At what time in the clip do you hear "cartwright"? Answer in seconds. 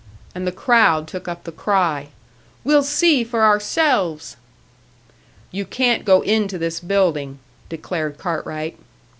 8.17-8.79